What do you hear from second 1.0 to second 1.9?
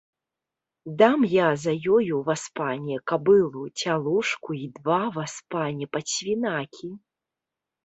Дам я за